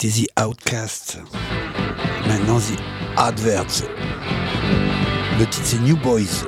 [0.00, 1.18] C'était The Outcast.
[2.28, 2.78] Maintenant The
[3.16, 3.82] Adverts.
[5.40, 6.46] Le titre c'est New Boys.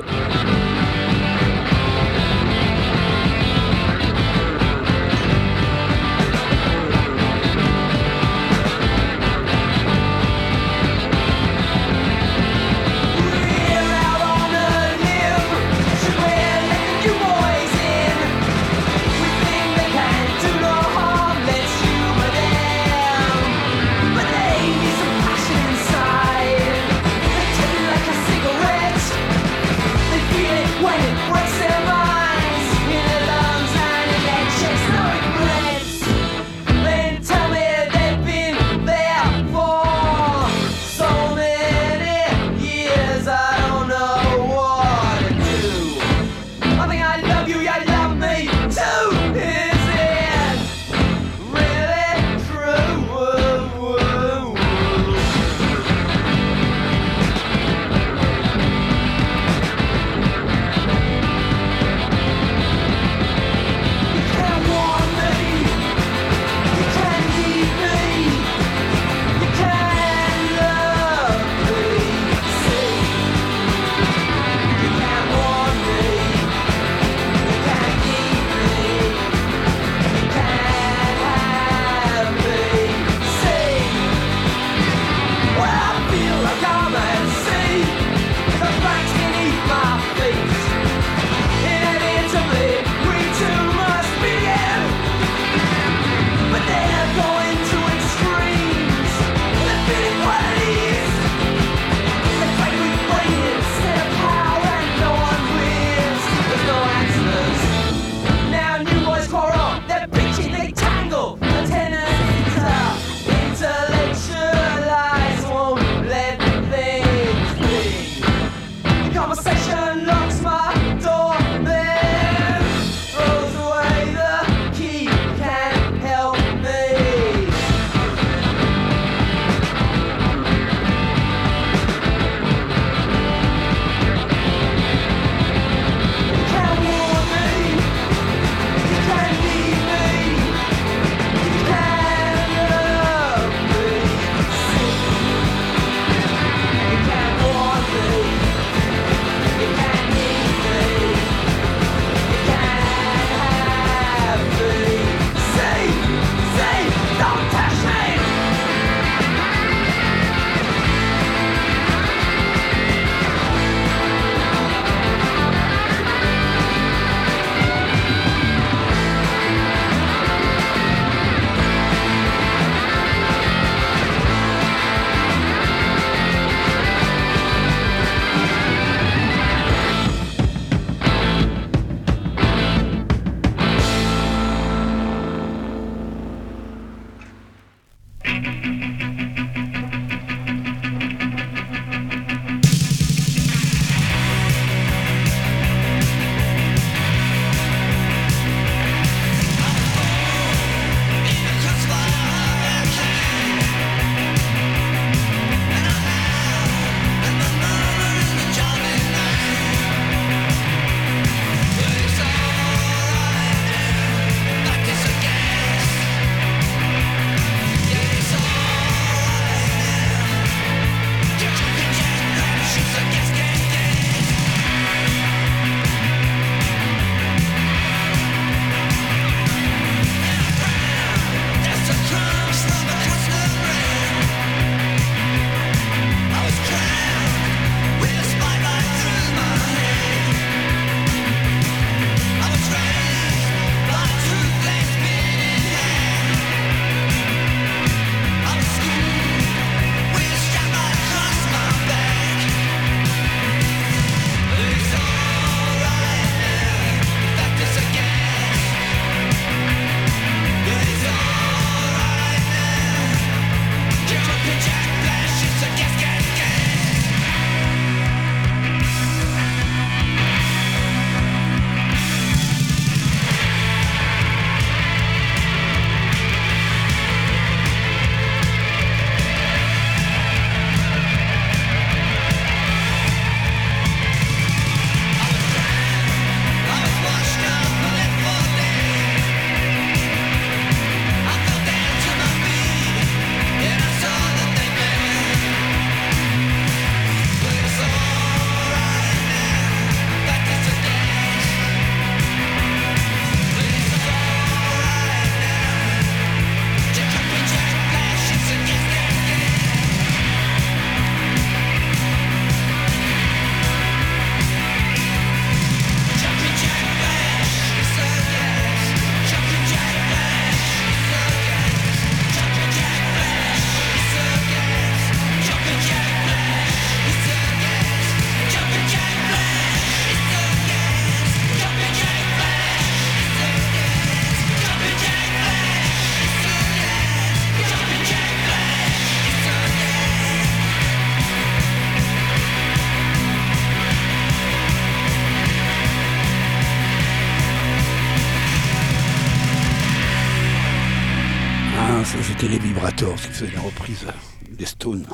[352.03, 354.05] c'était les Vibrators qui faisaient les reprises
[354.49, 355.05] des Stones.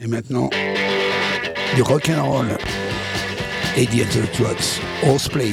[0.00, 0.50] Et maintenant,
[1.74, 2.46] du rock and roll.
[3.76, 5.52] Eddie and the Trucks, Horseplay.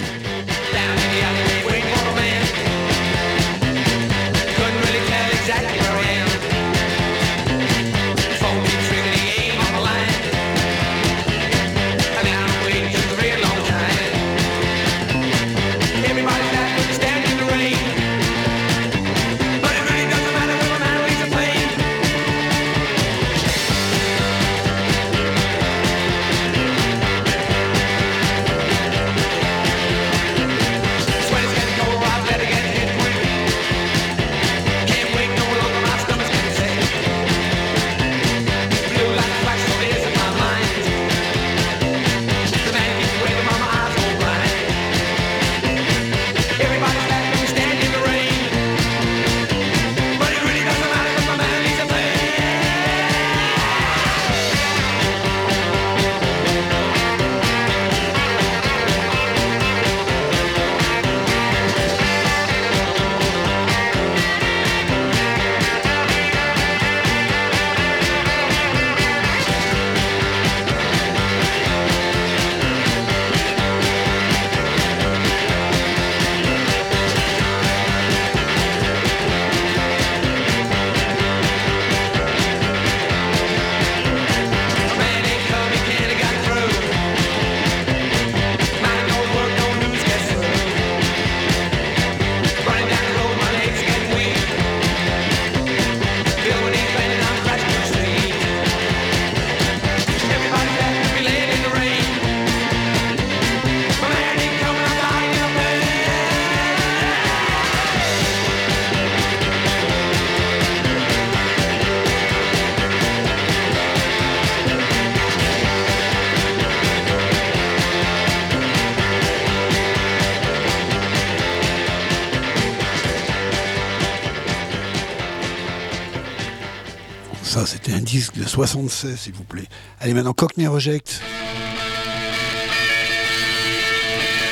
[128.06, 129.68] Disque de 76, s'il vous plaît.
[130.00, 131.22] Allez, maintenant, Cockney Reject.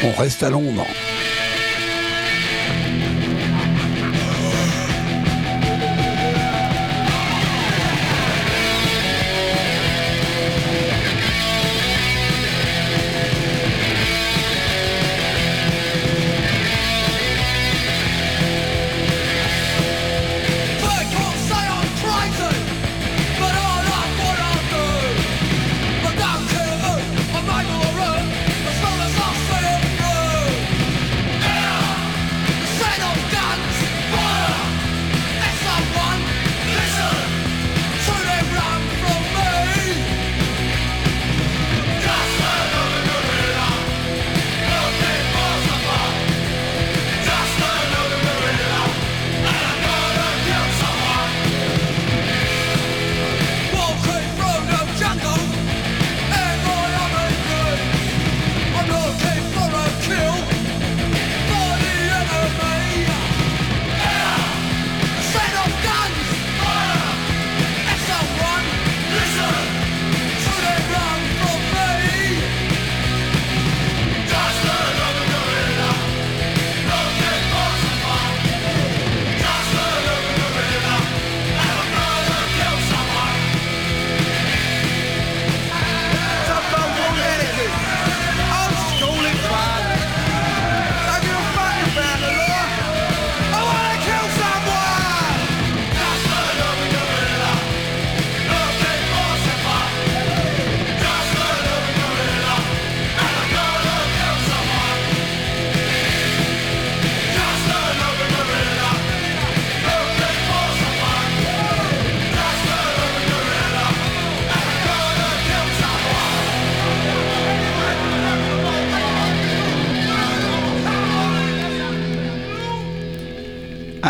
[0.04, 0.86] On reste à Londres.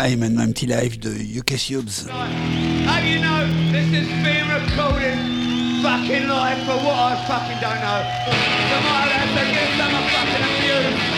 [0.04, 2.06] Et maintenant un petit live de UK Subs.
[2.86, 5.16] How you know this is being recorded
[5.82, 8.00] fucking live for what I fucking don't know.
[8.68, 11.13] So might have to give them a fucking abuse.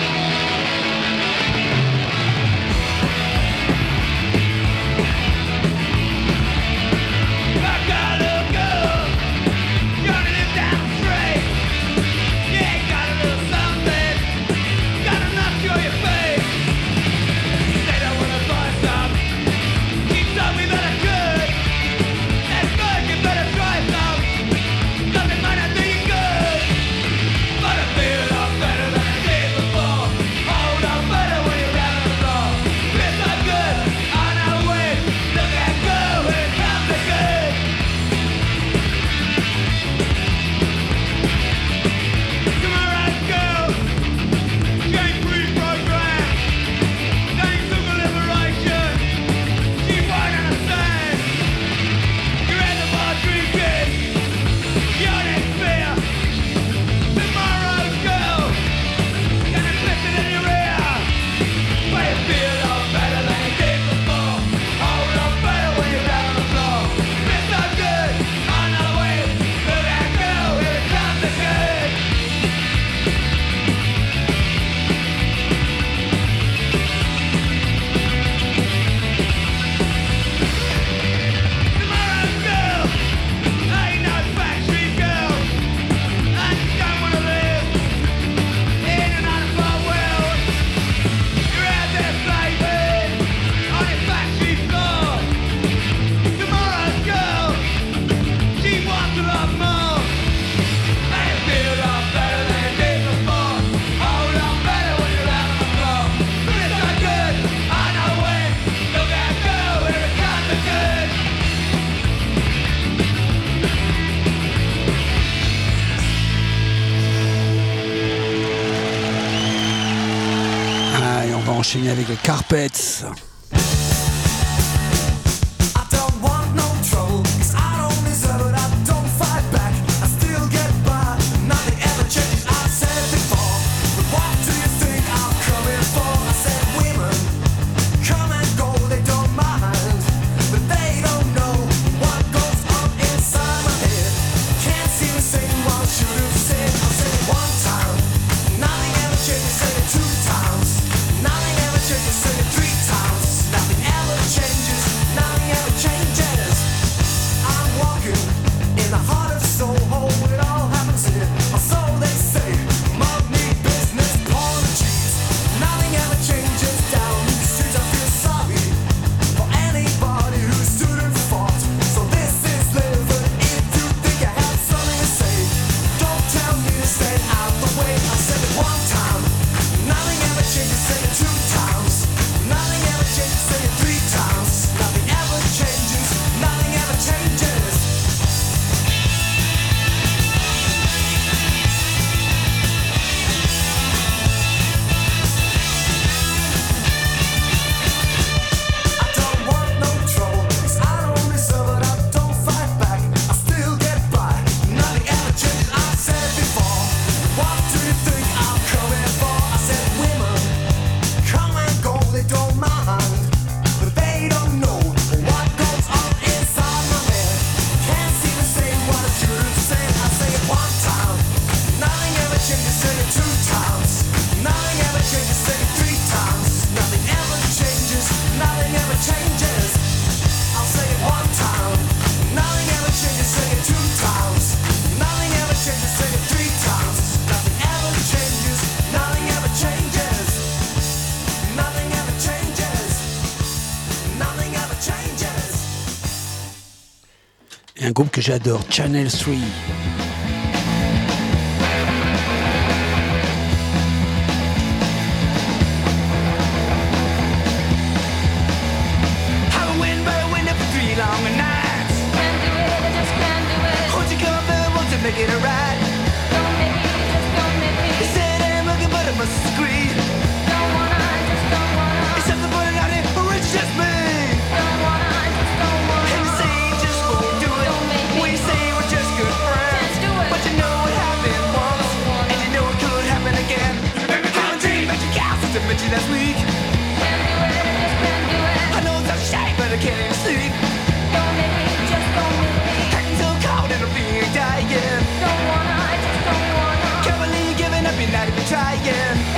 [247.96, 249.37] Groupe que j'adore, Channel 3.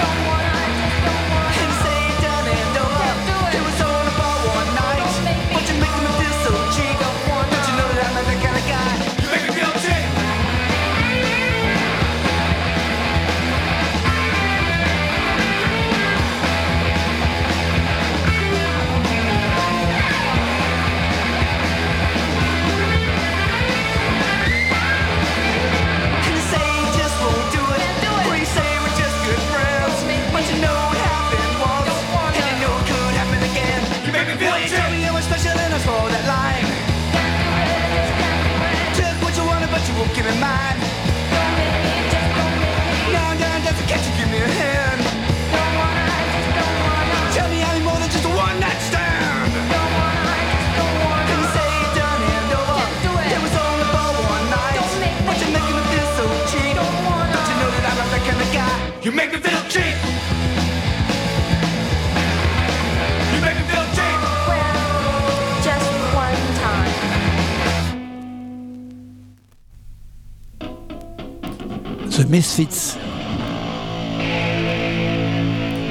[0.00, 0.38] someone.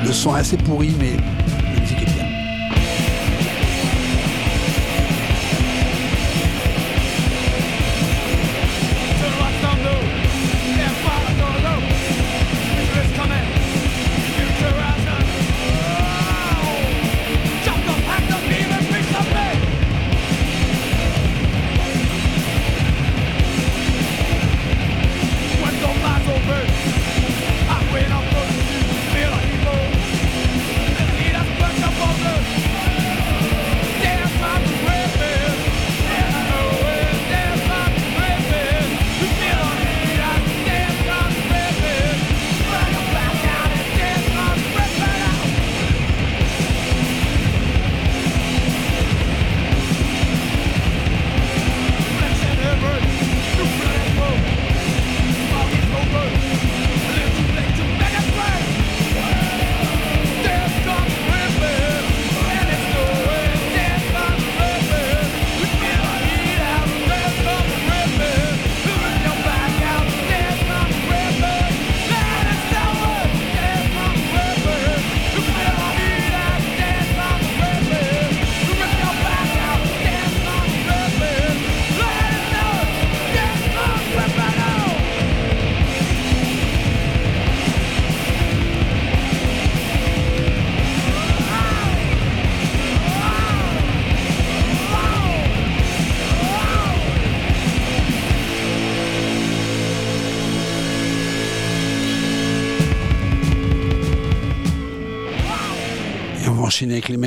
[0.06, 1.18] Le son est assez pourri, mais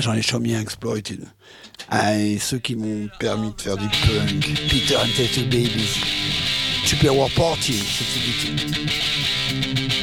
[0.00, 0.06] match.
[0.06, 1.20] dans les chaumières exploited.
[1.88, 4.68] Ah, et ceux qui m'ont permis de faire du punk.
[4.68, 6.00] Peter and Tattoo Babies.
[6.84, 9.99] Super War Party, c'était du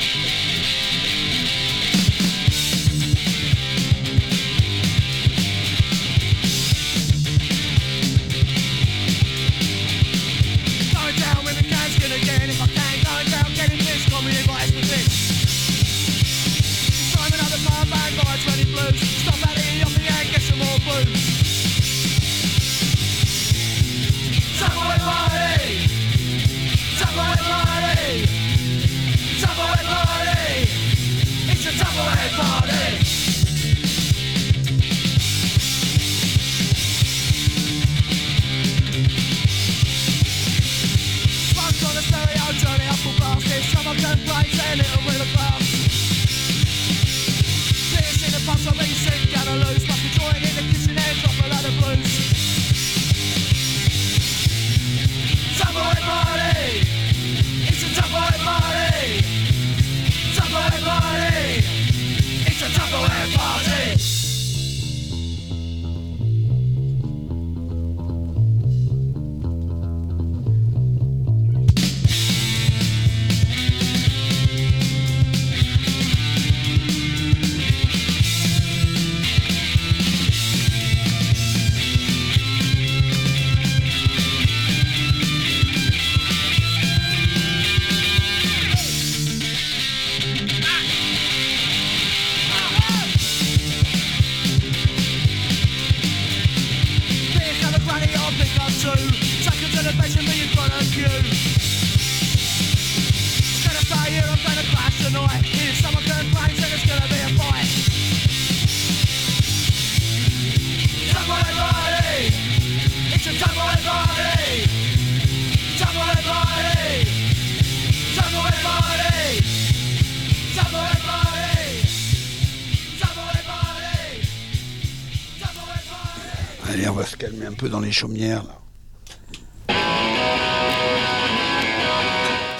[127.58, 128.44] peu dans les chaumières.
[128.44, 128.60] Là.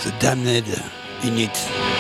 [0.04, 0.66] The Damned
[1.24, 1.97] in it.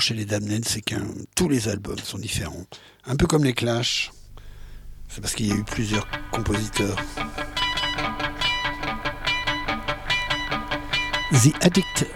[0.00, 0.94] Chez les Damned, c'est que
[1.34, 2.64] tous les albums sont différents.
[3.04, 4.10] Un peu comme les Clash.
[5.08, 6.96] C'est parce qu'il y a eu plusieurs compositeurs.
[11.32, 12.06] The Addict.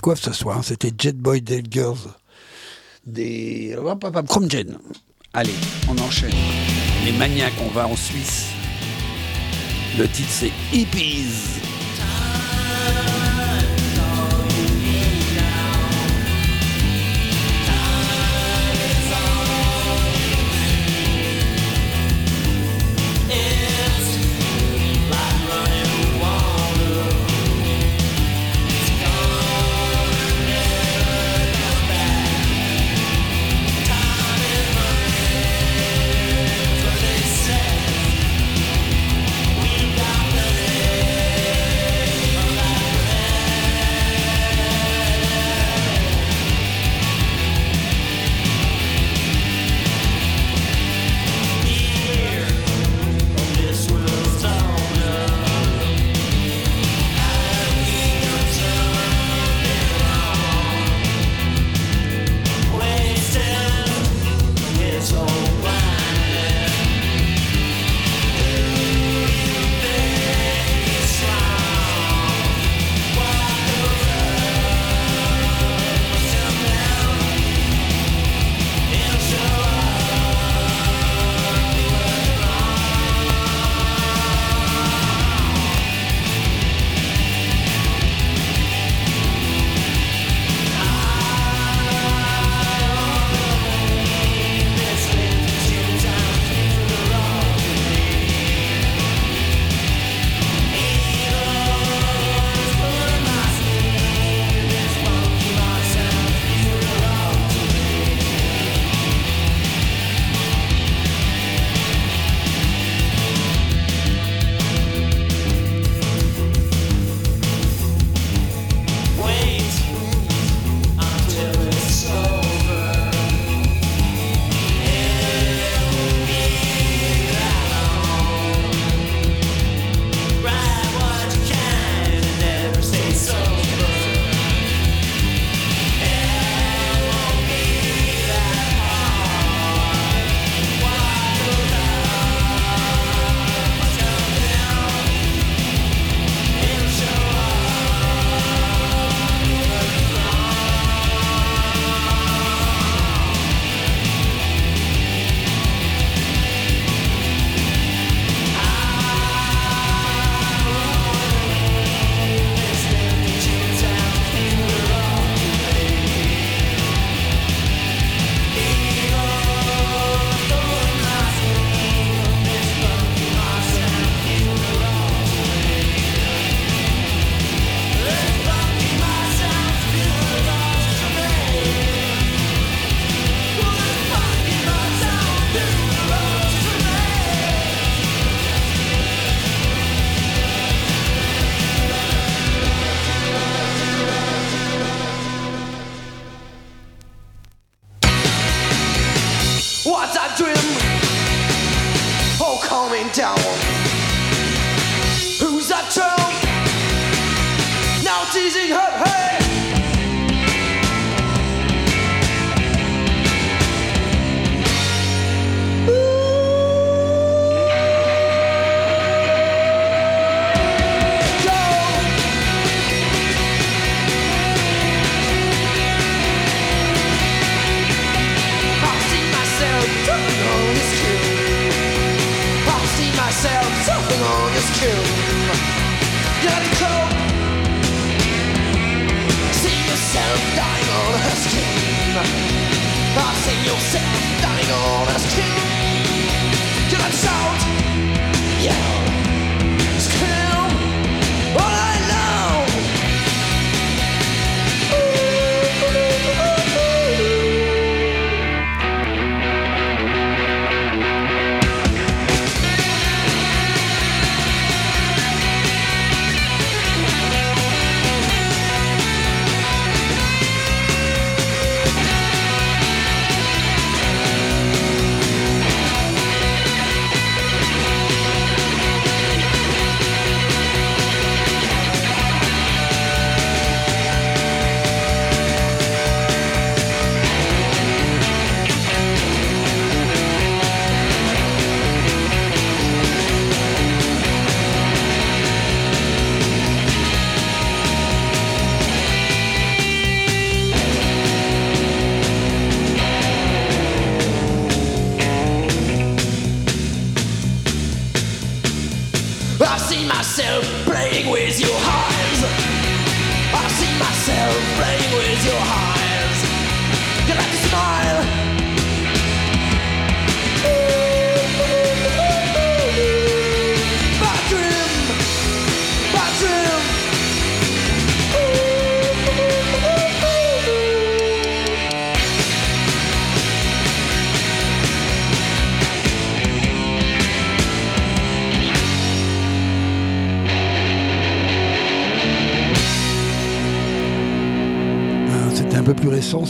[0.00, 0.64] Ça décoiffe ce soir.
[0.64, 1.98] C'était Jet Boy Dead Girls.
[3.04, 3.76] des
[4.26, 4.78] Chrome Gen.
[5.34, 5.54] Allez,
[5.88, 6.32] on enchaîne.
[7.04, 8.46] Les maniaques, on va en Suisse.
[9.98, 11.69] Le titre c'est Hippies.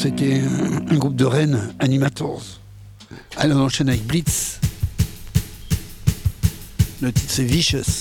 [0.03, 2.42] C'était un, groupe de Rennes, Animators.
[3.36, 4.59] Alors on enchaîne avec Blitz.
[7.03, 7.99] Le titre c'est Vicious.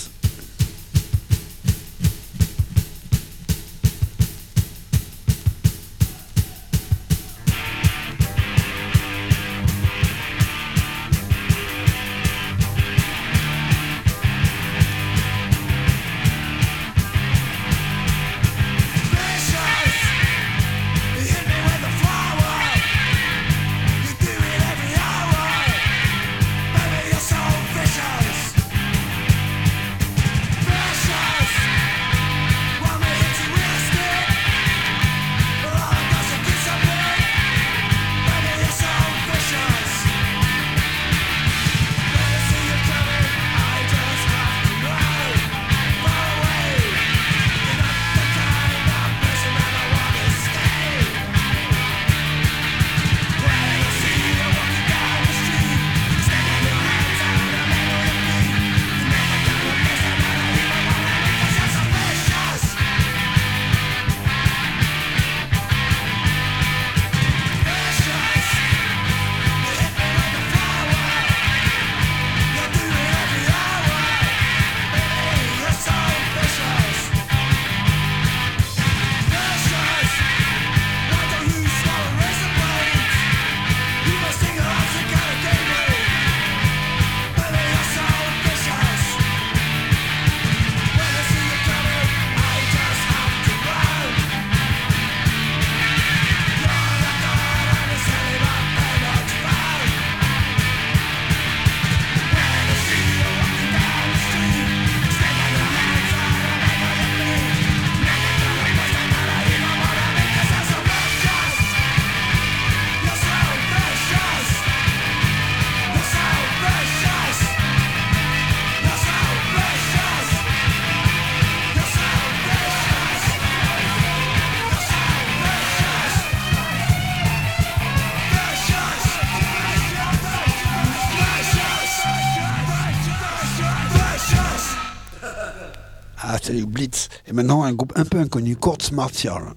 [136.68, 137.10] Blitz.
[137.28, 139.54] Et maintenant, un groupe un peu inconnu, Courts Martial.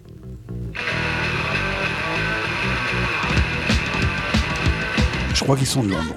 [5.35, 6.15] Je crois qu'ils sont de Londres.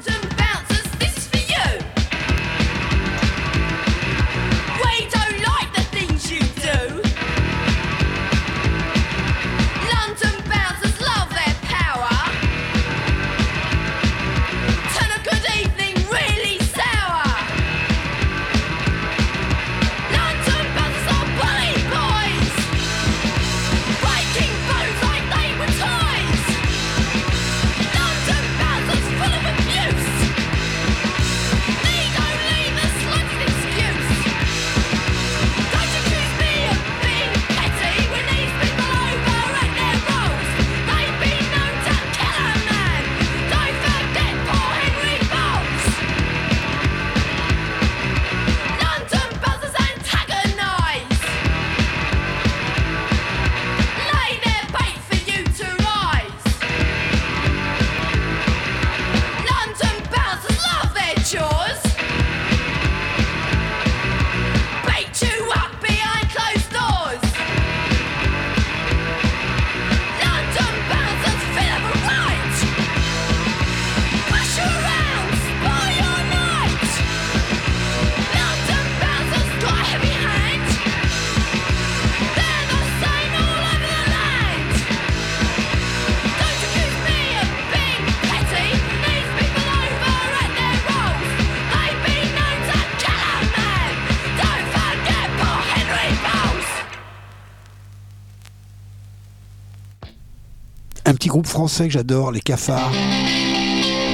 [101.28, 102.92] Groupe français que j'adore, les Cafards.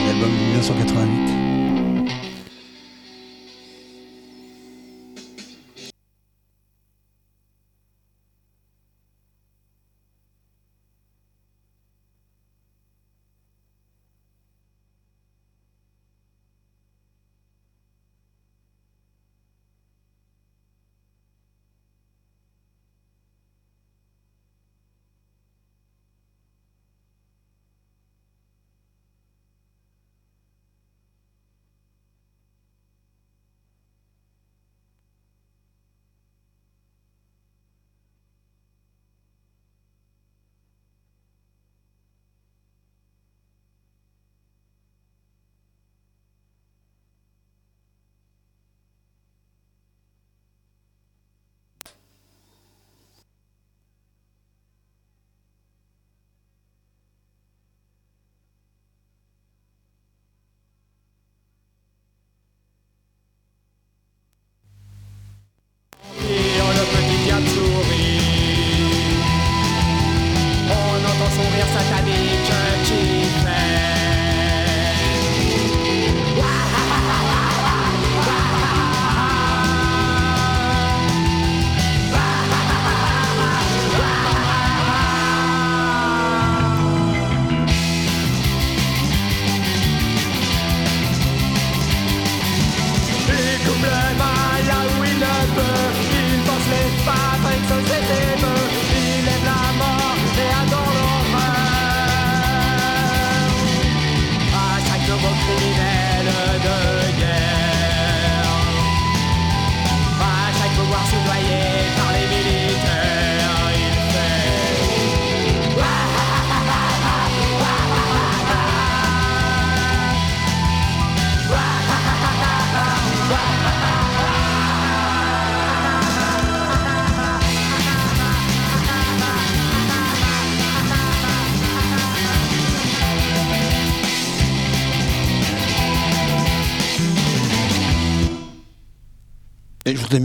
[0.08, 1.41] L'album 1988.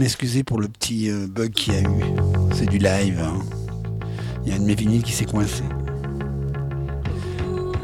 [0.07, 2.01] Excusez pour le petit euh, bug qu'il y a eu.
[2.53, 3.19] C'est du live.
[3.21, 3.39] Hein.
[4.45, 5.65] Il y a une de mes vinyles qui s'est coincée.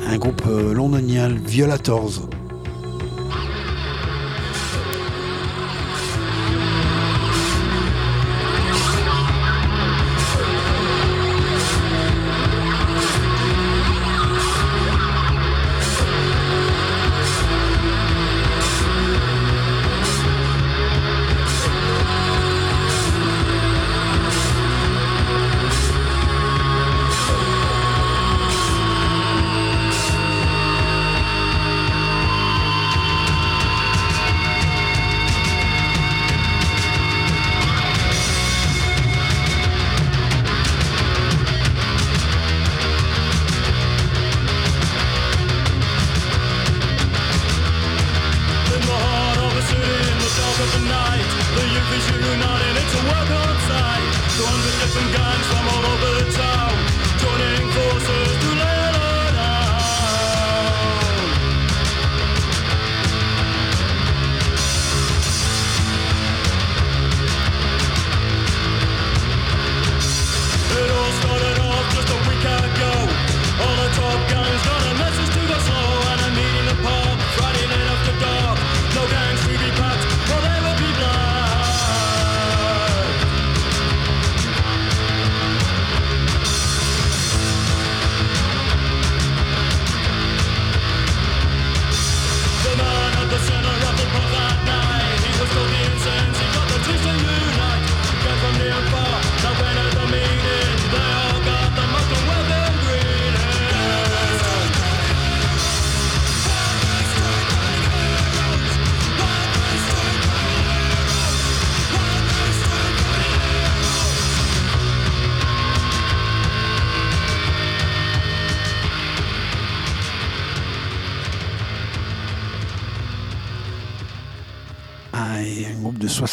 [0.08, 2.30] Un groupe euh, londonien, Violators.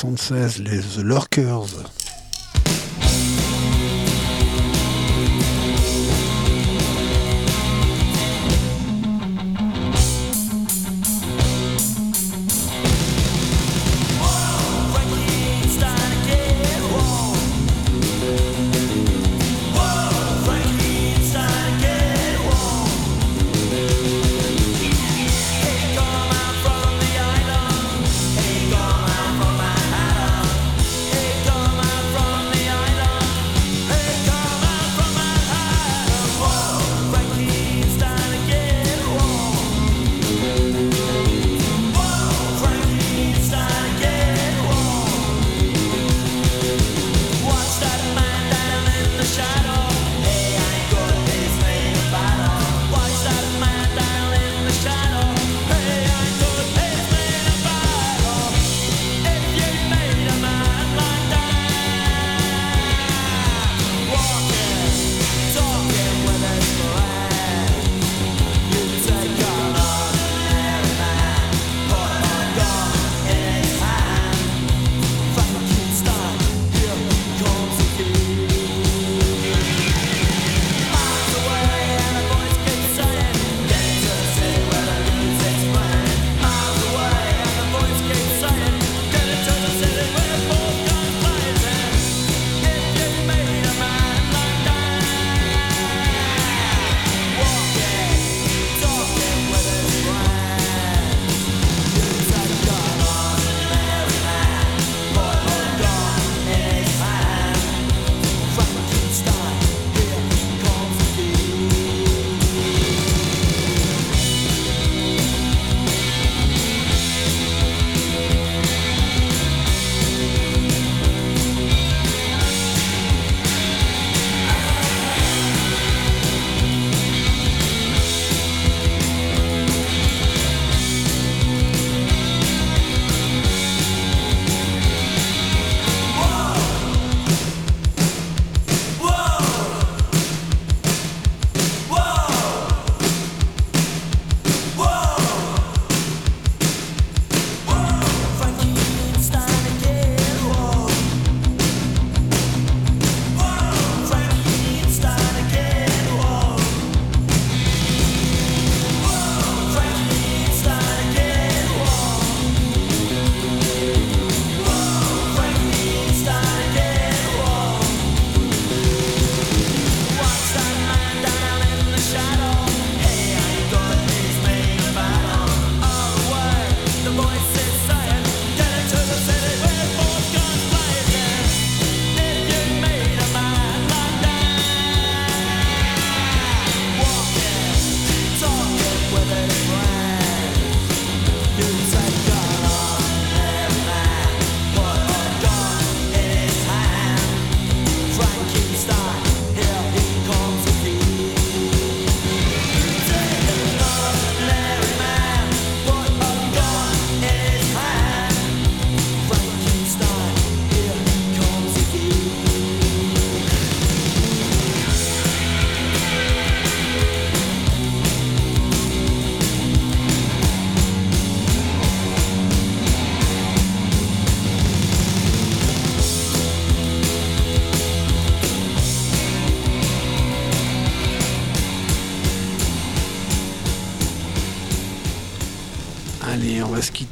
[0.03, 1.67] les The Lurkers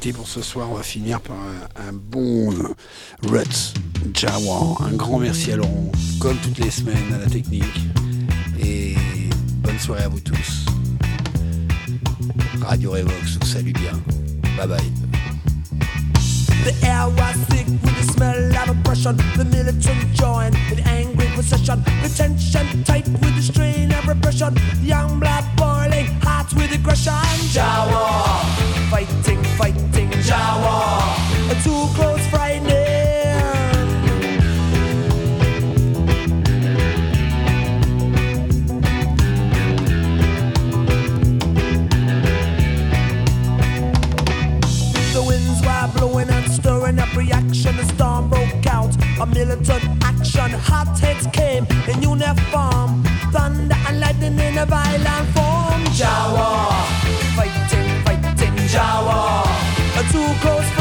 [0.09, 0.67] quitter pour ce soir.
[0.71, 2.49] On va finir par un, un bon
[3.23, 3.73] Ruts
[4.13, 4.77] Jawa.
[4.81, 7.63] Un grand merci à Laurent, comme toutes les semaines, à la technique.
[8.61, 8.95] Et
[9.63, 10.65] bonne soirée à vous tous.
[12.61, 13.93] Radio Revox, vous salue bien.
[14.57, 14.91] Bye bye.
[16.65, 19.15] The air was thick with the smell of oppression.
[19.37, 21.81] The militant joined in angry procession.
[22.03, 24.55] The tension tight with the strain of repression.
[24.83, 27.13] Young blood boiling, hot with aggression.
[27.53, 28.43] Jawa,
[28.91, 31.15] fighting, fighting, Jawa.
[31.63, 32.69] Too close, frightening.
[45.13, 47.75] The winds were blowing and stirring up reaction.
[47.75, 48.95] The storm broke out.
[49.19, 50.51] A militant action.
[50.51, 53.03] Hot heads came in uniform.
[53.31, 55.83] Thunder and lightning in a violent form.
[55.99, 56.71] Jawa.
[57.35, 59.28] Fighting, fighting, Jawa.
[60.11, 60.78] Too close,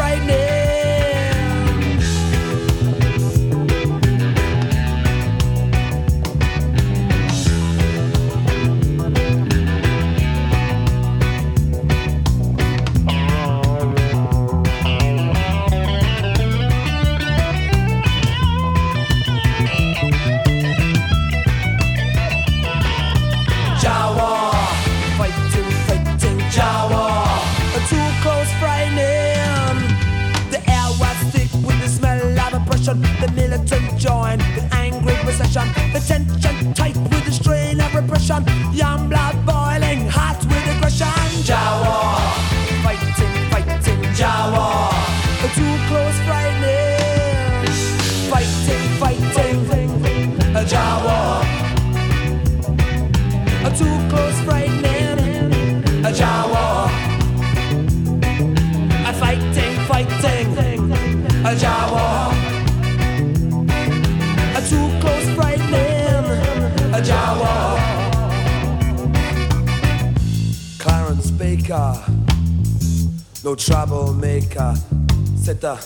[75.36, 75.76] Said the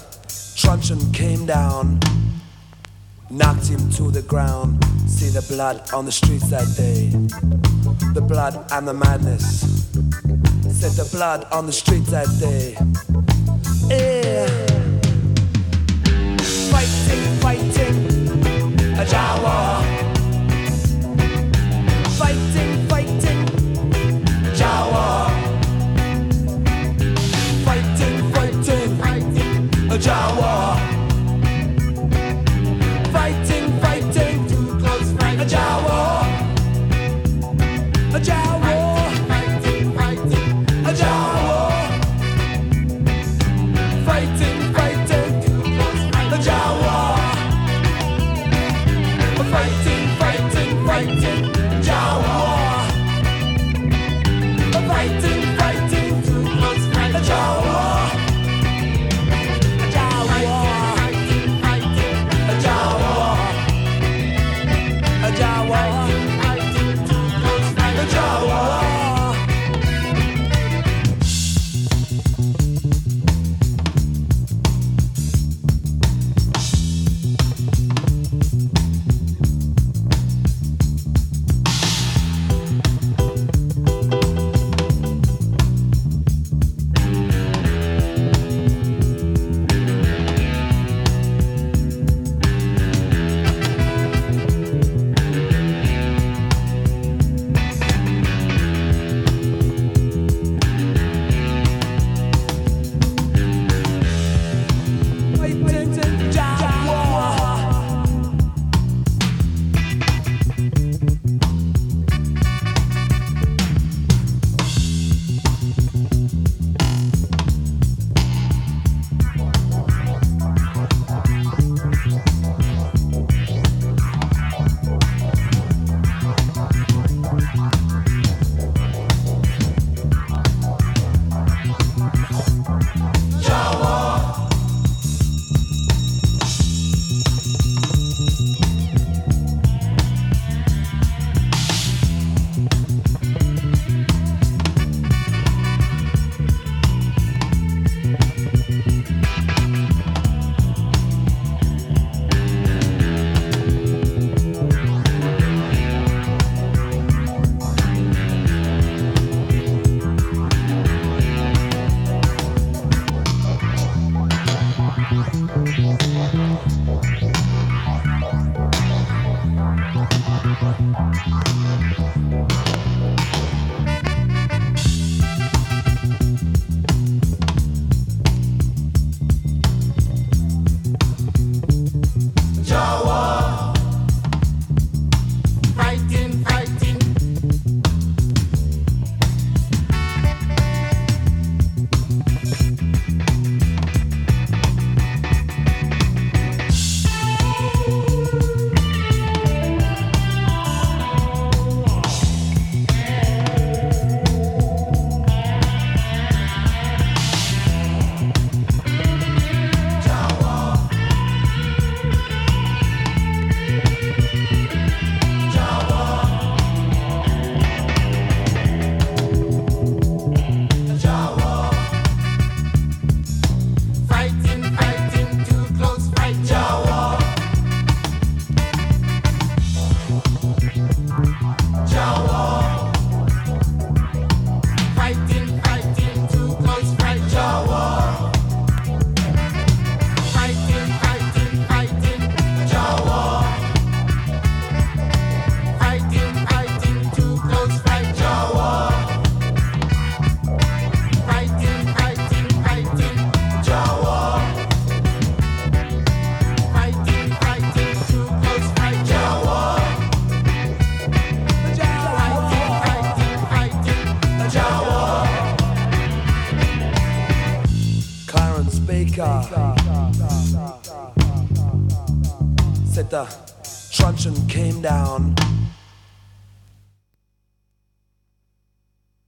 [0.57, 2.01] truncheon came down
[3.33, 4.83] knocked him to the ground.
[5.09, 7.09] See the blood on the streets that day.
[8.13, 9.61] The blood and the madness.
[10.81, 12.77] Said the blood on the streets that day.
[13.89, 14.47] Yeah.
[16.71, 20.12] Fighting, fighting, a Jawa.
[30.03, 30.52] Jawa